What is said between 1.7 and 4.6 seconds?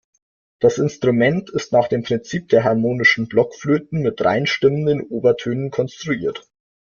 nach dem Prinzip der harmonischen Blockflöten mit rein